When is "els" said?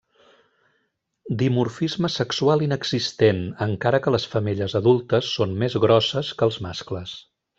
6.51-6.61